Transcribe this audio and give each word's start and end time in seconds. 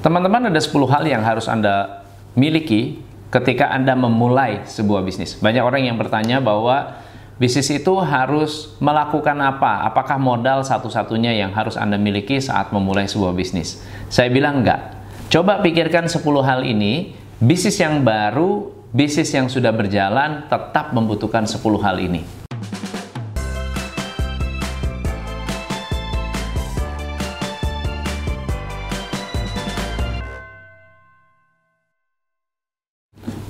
Teman-teman 0.00 0.48
ada 0.48 0.56
10 0.56 0.72
hal 0.88 1.04
yang 1.04 1.20
harus 1.20 1.44
Anda 1.44 2.00
miliki 2.32 3.04
ketika 3.28 3.68
Anda 3.68 3.92
memulai 3.92 4.64
sebuah 4.64 5.04
bisnis. 5.04 5.36
Banyak 5.36 5.60
orang 5.60 5.92
yang 5.92 6.00
bertanya 6.00 6.40
bahwa 6.40 7.04
bisnis 7.36 7.68
itu 7.68 8.00
harus 8.00 8.72
melakukan 8.80 9.36
apa? 9.44 9.84
Apakah 9.84 10.16
modal 10.16 10.64
satu-satunya 10.64 11.36
yang 11.36 11.52
harus 11.52 11.76
Anda 11.76 12.00
miliki 12.00 12.40
saat 12.40 12.72
memulai 12.72 13.12
sebuah 13.12 13.36
bisnis? 13.36 13.76
Saya 14.08 14.32
bilang 14.32 14.64
enggak. 14.64 14.96
Coba 15.28 15.60
pikirkan 15.60 16.08
10 16.08 16.24
hal 16.48 16.64
ini, 16.64 17.12
bisnis 17.36 17.76
yang 17.76 18.00
baru, 18.00 18.72
bisnis 18.96 19.28
yang 19.36 19.52
sudah 19.52 19.76
berjalan 19.76 20.48
tetap 20.48 20.96
membutuhkan 20.96 21.44
10 21.44 21.60
hal 21.84 22.00
ini. 22.00 22.39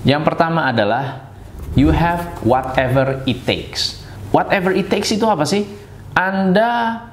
Yang 0.06 0.22
pertama 0.32 0.68
adalah 0.68 1.28
you 1.76 1.92
have 1.92 2.40
whatever 2.40 3.20
it 3.28 3.44
takes. 3.44 4.00
Whatever 4.32 4.72
it 4.72 4.88
takes 4.88 5.12
itu 5.12 5.26
apa 5.26 5.44
sih? 5.44 5.66
Anda 6.16 7.04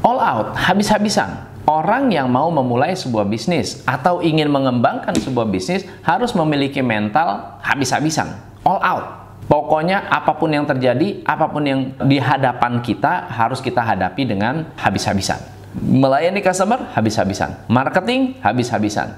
all 0.00 0.18
out, 0.20 0.56
habis-habisan. 0.56 1.50
Orang 1.68 2.10
yang 2.10 2.26
mau 2.26 2.50
memulai 2.50 2.96
sebuah 2.98 3.28
bisnis 3.28 3.84
atau 3.86 4.24
ingin 4.24 4.50
mengembangkan 4.50 5.14
sebuah 5.14 5.46
bisnis 5.46 5.86
harus 6.02 6.34
memiliki 6.34 6.82
mental 6.82 7.60
habis-habisan, 7.62 8.32
all 8.66 8.80
out. 8.82 9.06
Pokoknya 9.46 10.06
apa 10.10 10.34
pun 10.38 10.50
yang 10.50 10.66
terjadi, 10.66 11.22
apa 11.26 11.46
pun 11.50 11.62
yang 11.66 11.80
di 12.06 12.18
hadapan 12.22 12.82
kita 12.82 13.30
harus 13.30 13.58
kita 13.58 13.82
hadapi 13.82 14.22
dengan 14.26 14.66
habis-habisan. 14.78 15.42
Melayani 15.78 16.42
customer 16.42 16.90
habis-habisan, 16.94 17.66
marketing 17.70 18.38
habis-habisan, 18.42 19.14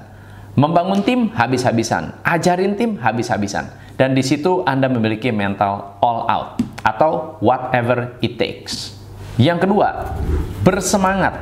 Membangun 0.53 1.01
tim 1.01 1.33
habis-habisan, 1.33 2.13
ajarin 2.21 2.77
tim 2.77 3.01
habis-habisan. 3.01 3.73
Dan 3.97 4.13
di 4.13 4.21
situ 4.21 4.61
Anda 4.65 4.85
memiliki 4.85 5.33
mental 5.33 5.97
all 6.01 6.29
out 6.29 6.61
atau 6.85 7.37
whatever 7.41 8.17
it 8.21 8.37
takes. 8.37 8.97
Yang 9.41 9.65
kedua, 9.65 10.13
bersemangat. 10.61 11.41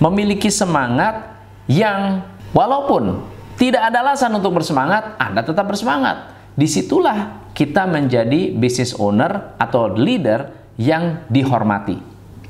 Memiliki 0.00 0.48
semangat 0.52 1.40
yang 1.68 2.24
walaupun 2.52 3.20
tidak 3.60 3.92
ada 3.92 4.00
alasan 4.04 4.32
untuk 4.36 4.56
bersemangat, 4.56 5.16
Anda 5.20 5.44
tetap 5.44 5.68
bersemangat. 5.68 6.32
Di 6.56 6.64
situlah 6.68 7.52
kita 7.52 7.84
menjadi 7.84 8.52
business 8.56 8.96
owner 8.96 9.56
atau 9.60 9.92
leader 9.92 10.52
yang 10.80 11.28
dihormati. 11.28 12.00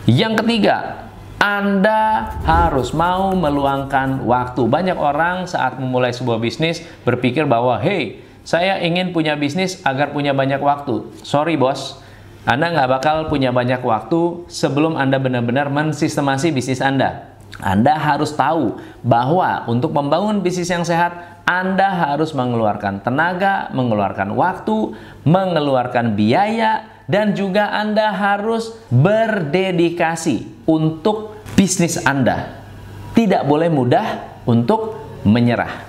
Yang 0.07 0.43
ketiga, 0.43 1.10
anda 1.41 2.37
harus 2.45 2.93
mau 2.93 3.33
meluangkan 3.33 4.29
waktu. 4.29 4.61
Banyak 4.69 5.01
orang 5.01 5.49
saat 5.49 5.81
memulai 5.81 6.13
sebuah 6.13 6.37
bisnis 6.37 6.85
berpikir 7.01 7.49
bahwa, 7.49 7.81
hey, 7.81 8.21
saya 8.45 8.77
ingin 8.85 9.17
punya 9.17 9.41
bisnis 9.41 9.81
agar 9.89 10.13
punya 10.13 10.37
banyak 10.37 10.61
waktu. 10.61 11.09
Sorry 11.25 11.57
bos, 11.57 11.97
Anda 12.45 12.69
nggak 12.77 12.91
bakal 12.93 13.17
punya 13.33 13.57
banyak 13.57 13.81
waktu 13.81 14.45
sebelum 14.53 15.01
Anda 15.01 15.17
benar-benar 15.17 15.73
mensistemasi 15.73 16.53
bisnis 16.53 16.85
Anda. 16.85 17.33
Anda 17.65 17.97
harus 17.97 18.37
tahu 18.37 18.77
bahwa 19.01 19.65
untuk 19.65 19.97
membangun 19.97 20.45
bisnis 20.45 20.69
yang 20.69 20.85
sehat, 20.85 21.41
Anda 21.49 21.89
harus 21.89 22.37
mengeluarkan 22.37 23.01
tenaga, 23.01 23.73
mengeluarkan 23.73 24.37
waktu, 24.37 24.93
mengeluarkan 25.25 26.21
biaya, 26.21 26.85
dan 27.11 27.35
juga 27.35 27.75
Anda 27.75 28.15
harus 28.15 28.77
berdedikasi 28.95 30.63
untuk 30.63 31.30
bisnis 31.61 32.01
Anda. 32.01 32.65
Tidak 33.13 33.45
boleh 33.45 33.69
mudah 33.69 34.41
untuk 34.49 34.97
menyerah. 35.29 35.85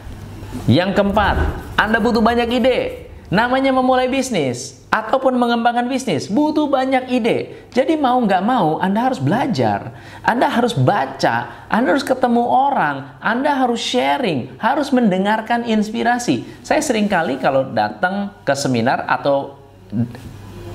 Yang 0.67 0.99
keempat, 0.99 1.35
Anda 1.79 2.03
butuh 2.03 2.19
banyak 2.19 2.59
ide. 2.59 3.07
Namanya 3.31 3.71
memulai 3.71 4.11
bisnis 4.11 4.83
ataupun 4.91 5.39
mengembangkan 5.39 5.87
bisnis 5.87 6.27
butuh 6.27 6.67
banyak 6.67 7.07
ide. 7.07 7.63
Jadi 7.71 7.95
mau 7.95 8.19
nggak 8.19 8.43
mau 8.43 8.75
Anda 8.83 9.07
harus 9.07 9.23
belajar, 9.23 9.95
Anda 10.19 10.51
harus 10.51 10.75
baca, 10.75 11.65
Anda 11.71 11.95
harus 11.95 12.03
ketemu 12.03 12.43
orang, 12.43 13.15
Anda 13.23 13.55
harus 13.55 13.79
sharing, 13.79 14.59
harus 14.59 14.91
mendengarkan 14.91 15.63
inspirasi. 15.63 16.43
Saya 16.59 16.83
sering 16.83 17.07
kali 17.07 17.39
kalau 17.39 17.71
datang 17.71 18.35
ke 18.43 18.51
seminar 18.51 19.07
atau 19.07 19.55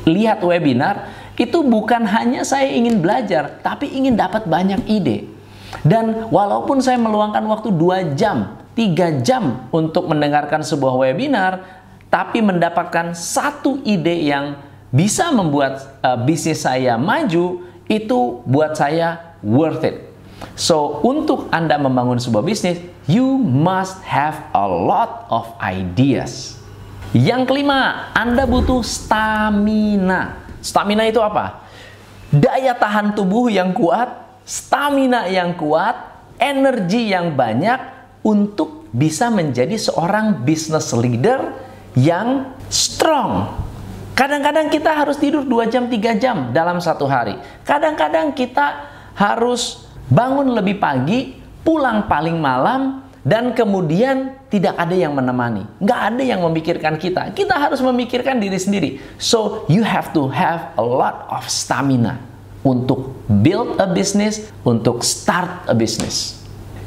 lihat 0.08 0.40
webinar, 0.40 1.25
itu 1.36 1.60
bukan 1.60 2.08
hanya 2.08 2.42
saya 2.42 2.72
ingin 2.72 3.04
belajar, 3.04 3.60
tapi 3.60 3.92
ingin 3.92 4.16
dapat 4.16 4.48
banyak 4.48 4.80
ide. 4.88 5.28
Dan 5.84 6.32
walaupun 6.32 6.80
saya 6.80 6.96
meluangkan 6.96 7.44
waktu 7.44 7.72
2 7.76 8.16
jam, 8.16 8.56
3 8.72 9.20
jam 9.20 9.68
untuk 9.68 10.08
mendengarkan 10.08 10.64
sebuah 10.64 10.96
webinar, 10.96 11.60
tapi 12.08 12.40
mendapatkan 12.40 13.12
satu 13.12 13.84
ide 13.84 14.24
yang 14.24 14.56
bisa 14.88 15.28
membuat 15.28 16.00
uh, 16.00 16.16
bisnis 16.16 16.64
saya 16.64 16.96
maju, 16.96 17.60
itu 17.86 18.20
buat 18.48 18.72
saya 18.72 19.36
worth 19.44 19.84
it. 19.84 19.96
So, 20.56 21.00
untuk 21.04 21.48
Anda 21.52 21.80
membangun 21.80 22.20
sebuah 22.20 22.44
bisnis, 22.44 22.80
you 23.08 23.40
must 23.40 24.00
have 24.04 24.36
a 24.52 24.64
lot 24.64 25.28
of 25.32 25.48
ideas. 25.60 26.56
Yang 27.16 27.48
kelima, 27.48 28.12
Anda 28.12 28.44
butuh 28.44 28.84
stamina. 28.84 30.45
Stamina 30.60 31.06
itu 31.06 31.22
apa? 31.22 31.66
Daya 32.32 32.74
tahan 32.74 33.14
tubuh 33.14 33.46
yang 33.46 33.70
kuat, 33.70 34.42
stamina 34.42 35.30
yang 35.30 35.54
kuat, 35.54 35.94
energi 36.42 37.14
yang 37.14 37.38
banyak 37.38 37.78
untuk 38.26 38.90
bisa 38.90 39.30
menjadi 39.30 39.78
seorang 39.78 40.42
business 40.42 40.90
leader 40.90 41.54
yang 41.94 42.50
strong. 42.66 43.62
Kadang-kadang 44.16 44.72
kita 44.72 44.90
harus 44.96 45.20
tidur 45.20 45.44
2 45.44 45.70
jam, 45.70 45.86
3 45.86 46.16
jam 46.16 46.36
dalam 46.50 46.80
satu 46.82 47.06
hari. 47.06 47.36
Kadang-kadang 47.62 48.32
kita 48.34 48.88
harus 49.14 49.86
bangun 50.10 50.50
lebih 50.56 50.80
pagi, 50.82 51.36
pulang 51.62 52.10
paling 52.10 52.34
malam, 52.40 53.05
dan 53.26 53.58
kemudian 53.58 54.38
tidak 54.46 54.78
ada 54.78 54.94
yang 54.94 55.10
menemani, 55.10 55.66
nggak 55.82 56.00
ada 56.14 56.22
yang 56.22 56.46
memikirkan 56.46 56.94
kita. 56.94 57.34
Kita 57.34 57.58
harus 57.58 57.82
memikirkan 57.82 58.38
diri 58.38 58.54
sendiri. 58.54 59.02
So 59.18 59.66
you 59.66 59.82
have 59.82 60.14
to 60.14 60.30
have 60.30 60.70
a 60.78 60.84
lot 60.86 61.26
of 61.26 61.42
stamina 61.50 62.22
untuk 62.62 63.18
build 63.26 63.82
a 63.82 63.90
business, 63.90 64.46
untuk 64.62 65.02
start 65.02 65.66
a 65.66 65.74
business. 65.74 66.38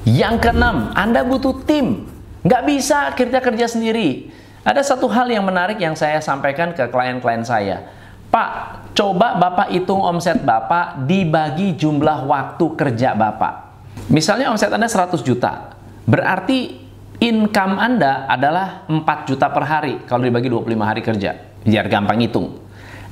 Yang 0.07 0.47
keenam, 0.47 0.95
Anda 0.95 1.27
butuh 1.27 1.59
tim. 1.67 2.07
Nggak 2.47 2.63
bisa 2.71 3.11
kerja 3.19 3.43
kerja 3.43 3.67
sendiri. 3.67 4.31
Ada 4.63 4.95
satu 4.95 5.11
hal 5.11 5.27
yang 5.27 5.43
menarik 5.43 5.75
yang 5.75 5.99
saya 5.99 6.23
sampaikan 6.23 6.71
ke 6.71 6.87
klien-klien 6.87 7.43
saya. 7.43 7.83
Pak, 8.31 8.79
coba 8.95 9.35
Bapak 9.35 9.75
hitung 9.75 9.99
omset 9.99 10.39
Bapak 10.39 11.03
dibagi 11.03 11.75
jumlah 11.75 12.23
waktu 12.23 12.65
kerja 12.79 13.11
Bapak. 13.11 13.75
Misalnya 14.07 14.47
omset 14.47 14.71
Anda 14.71 14.87
100 14.87 15.19
juta 15.19 15.78
Berarti 16.09 16.73
income 17.21 17.77
Anda 17.77 18.25
adalah 18.25 18.89
4 18.89 19.29
juta 19.29 19.53
per 19.53 19.61
hari 19.69 19.93
kalau 20.09 20.25
dibagi 20.25 20.49
25 20.49 20.89
hari 20.89 21.01
kerja. 21.05 21.31
Biar 21.61 21.85
gampang 21.85 22.17
hitung. 22.17 22.57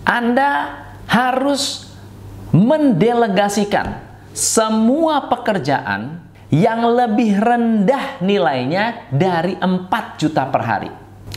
Anda 0.01 0.81
harus 1.05 1.93
mendelegasikan 2.49 4.01
semua 4.33 5.29
pekerjaan 5.29 6.25
yang 6.49 6.89
lebih 6.89 7.37
rendah 7.37 8.17
nilainya 8.23 9.13
dari 9.13 9.53
4 9.53 10.17
juta 10.17 10.49
per 10.49 10.61
hari. 10.65 10.89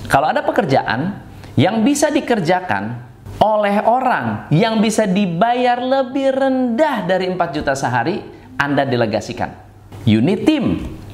Kalau 0.09 0.33
ada 0.33 0.41
pekerjaan 0.41 1.21
yang 1.61 1.85
bisa 1.85 2.09
dikerjakan 2.09 3.11
oleh 3.43 3.85
orang 3.85 4.49
yang 4.55 4.81
bisa 4.81 5.05
dibayar 5.05 5.77
lebih 5.77 6.33
rendah 6.33 7.05
dari 7.05 7.29
4 7.29 7.37
juta 7.53 7.77
sehari, 7.77 8.23
Anda 8.57 8.89
delegasikan. 8.89 9.51
Unit 10.09 10.49
team 10.49 10.65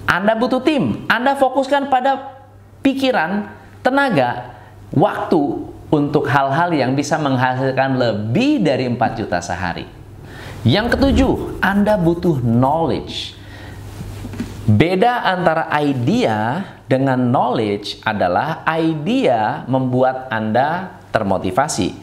anda 0.06 0.39
butuh 0.39 0.62
tim. 0.62 1.05
Anda 1.11 1.34
fokuskan 1.34 1.91
pada 1.91 2.38
pikiran, 2.87 3.50
tenaga, 3.82 4.55
waktu 4.94 5.67
untuk 5.91 6.31
hal-hal 6.31 6.70
yang 6.70 6.94
bisa 6.94 7.19
menghasilkan 7.19 7.99
lebih 7.99 8.62
dari 8.62 8.87
4 8.87 9.19
juta 9.19 9.43
sehari. 9.43 9.87
Yang 10.67 10.99
ketujuh, 10.99 11.62
Anda 11.62 11.99
butuh 11.99 12.38
knowledge. 12.43 13.35
Beda 14.67 15.23
antara 15.23 15.70
idea 15.79 16.67
dengan 16.91 17.31
knowledge 17.31 18.03
adalah 18.03 18.67
idea 18.67 19.62
membuat 19.70 20.26
Anda 20.31 20.99
termotivasi. 21.14 21.94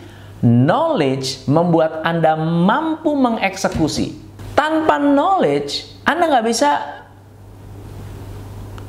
Knowledge 0.44 1.48
membuat 1.48 2.04
Anda 2.08 2.40
mampu 2.40 3.16
mengeksekusi. 3.16 4.16
Tanpa 4.56 4.96
knowledge, 4.96 6.04
Anda 6.08 6.32
nggak 6.32 6.48
bisa 6.48 7.03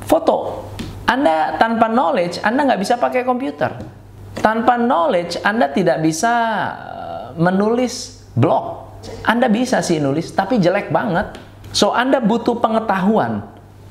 foto. 0.08 0.68
Anda 1.04 1.60
tanpa 1.60 1.92
knowledge, 1.92 2.40
Anda 2.40 2.64
nggak 2.64 2.80
bisa 2.80 2.96
pakai 2.96 3.28
komputer. 3.28 3.76
Tanpa 4.40 4.80
knowledge, 4.80 5.40
Anda 5.44 5.68
tidak 5.68 6.00
bisa 6.00 6.32
eh, 6.72 7.26
menulis 7.36 8.24
blog. 8.32 8.96
Anda 9.24 9.52
bisa 9.52 9.84
sih 9.84 10.00
nulis, 10.00 10.32
tapi 10.32 10.56
jelek 10.56 10.88
banget. 10.88 11.36
So, 11.76 11.92
Anda 11.92 12.24
butuh 12.24 12.56
pengetahuan 12.56 13.44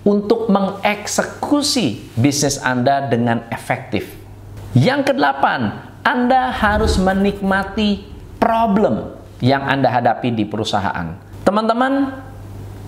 untuk 0.03 0.49
mengeksekusi 0.49 2.17
bisnis 2.17 2.57
Anda 2.57 3.05
dengan 3.05 3.45
efektif. 3.53 4.09
Yang 4.73 5.13
kedelapan, 5.13 5.93
Anda 6.01 6.49
harus 6.49 6.97
menikmati 6.97 8.09
problem 8.41 9.13
yang 9.37 9.61
Anda 9.63 9.93
hadapi 9.93 10.33
di 10.33 10.49
perusahaan. 10.49 11.13
Teman-teman, 11.45 12.09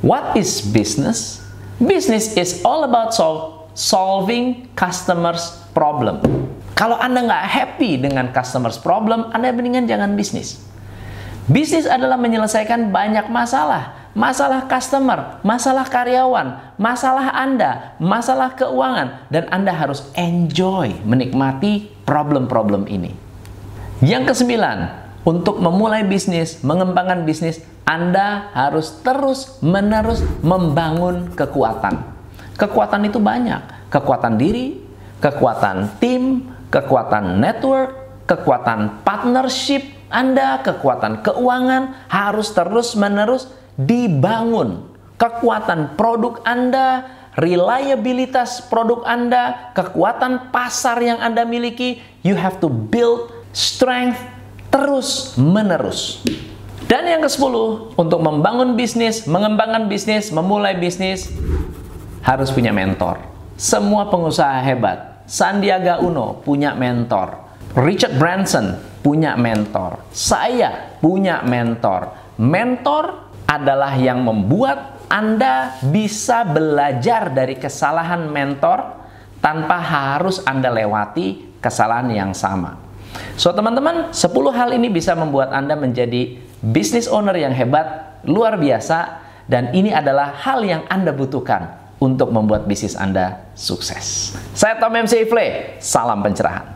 what 0.01 0.33
is 0.33 0.66
business? 0.66 1.45
Business 1.75 2.39
is 2.39 2.63
all 2.63 2.88
about 2.88 3.12
sol 3.12 3.68
solving 3.75 4.72
customers 4.80 5.60
problem. 5.75 6.24
Kalau 6.72 6.95
Anda 6.95 7.27
nggak 7.27 7.45
happy 7.51 8.00
dengan 8.00 8.31
customers 8.31 8.80
problem, 8.80 9.27
Anda 9.36 9.51
mendingan 9.51 9.83
jangan 9.83 10.16
bisnis. 10.16 10.63
Bisnis 11.51 11.83
adalah 11.83 12.16
menyelesaikan 12.16 12.89
banyak 12.95 13.27
masalah. 13.27 14.07
Masalah 14.16 14.63
customer, 14.72 15.44
masalah 15.44 15.83
karyawan, 15.92 16.80
masalah 16.80 17.36
Anda, 17.36 18.00
masalah 18.00 18.56
keuangan. 18.56 19.27
Dan 19.27 19.51
Anda 19.51 19.75
harus 19.75 20.07
enjoy, 20.16 21.04
menikmati 21.04 21.92
problem-problem 22.07 22.88
ini. 22.88 23.12
Yang 24.00 24.31
kesembilan, 24.31 25.05
untuk 25.25 25.57
memulai 25.57 26.06
bisnis, 26.06 26.62
mengembangkan 26.62 27.25
bisnis, 27.25 27.60
Anda 27.83 28.54
harus 28.54 29.01
terus-menerus 29.01 30.22
membangun 30.45 31.33
kekuatan. 31.33 32.01
Kekuatan 32.56 33.01
itu 33.10 33.19
banyak. 33.19 33.89
Kekuatan 33.89 34.38
diri, 34.38 34.80
kekuatan 35.19 35.98
tim, 36.00 36.45
kekuatan 36.69 37.42
network, 37.42 38.24
kekuatan 38.30 39.01
partnership, 39.04 39.95
anda, 40.16 40.62
kekuatan 40.62 41.25
keuangan 41.25 42.07
harus 42.07 42.54
terus-menerus 42.54 43.50
dibangun. 43.75 44.88
Kekuatan 45.16 45.95
produk 46.00 46.44
Anda, 46.44 47.07
reliabilitas 47.39 48.68
produk 48.68 49.04
Anda, 49.07 49.72
kekuatan 49.75 50.51
pasar 50.51 51.00
yang 51.00 51.19
Anda 51.24 51.48
miliki, 51.48 52.04
you 52.24 52.36
have 52.36 52.60
to 52.60 52.68
build 52.68 53.31
strength 53.56 54.19
terus-menerus. 54.75 56.19
Dan 56.86 57.07
yang 57.07 57.24
ke-10, 57.24 57.56
untuk 57.95 58.19
membangun 58.19 58.75
bisnis, 58.75 59.24
mengembangkan 59.24 59.88
bisnis, 59.88 60.36
memulai 60.36 60.75
bisnis, 60.75 61.31
harus 62.19 62.51
punya 62.51 62.75
mentor. 62.75 63.24
Semua 63.56 64.12
pengusaha 64.12 64.60
hebat, 64.60 65.24
Sandiaga 65.24 66.04
Uno 66.04 66.44
punya 66.44 66.75
mentor. 66.75 67.48
Richard 67.80 68.19
Branson 68.19 68.75
punya 69.00 69.39
mentor. 69.39 70.04
Saya 70.12 71.00
punya 71.00 71.39
mentor. 71.48 72.36
Mentor 72.36 73.31
adalah 73.48 73.95
yang 73.95 74.27
membuat 74.27 75.07
Anda 75.07 75.80
bisa 75.88 76.44
belajar 76.44 77.31
dari 77.31 77.56
kesalahan 77.56 78.27
mentor 78.27 79.07
tanpa 79.39 79.80
harus 79.80 80.44
Anda 80.44 80.68
lewati 80.68 81.57
kesalahan 81.63 82.12
yang 82.12 82.31
sama. 82.36 82.85
So, 83.36 83.52
teman-teman, 83.52 84.16
10 84.16 84.32
hal 84.56 84.70
ini 84.74 84.88
bisa 84.92 85.14
membuat 85.14 85.52
Anda 85.52 85.76
menjadi 85.76 86.40
business 86.64 87.06
owner 87.06 87.36
yang 87.36 87.52
hebat, 87.52 88.20
luar 88.24 88.56
biasa, 88.56 89.22
dan 89.46 89.76
ini 89.76 89.94
adalah 89.94 90.34
hal 90.42 90.66
yang 90.66 90.88
Anda 90.90 91.14
butuhkan 91.14 91.86
untuk 92.02 92.34
membuat 92.34 92.68
bisnis 92.68 92.98
Anda 92.98 93.46
sukses. 93.54 94.36
Saya 94.58 94.76
Tom 94.82 94.94
MC 94.94 95.28
Ifle, 95.28 95.78
salam 95.80 96.20
pencerahan. 96.26 96.76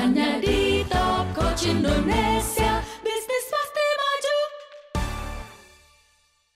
hanya 0.00 0.40
di 0.40 0.80
Top 0.88 1.28
Coach 1.36 1.68
Indonesia. 1.68 2.59